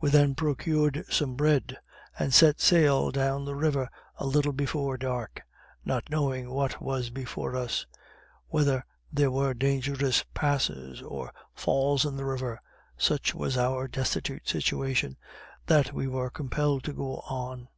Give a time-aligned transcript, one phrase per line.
[0.00, 1.78] We then procured some bread,
[2.18, 5.40] and set sail down the river a little before dark,
[5.84, 7.86] not knowing what was before us,
[8.48, 12.60] whether there were dangerous passes, or falls in the river
[12.96, 15.16] such was our destitute situation,
[15.66, 17.68] that we were compelled to go on.